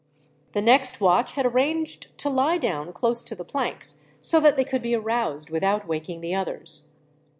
[0.53, 4.63] The next watch had arranged to lie down close to the planks, so that they
[4.65, 6.87] could be aroused without waking the others.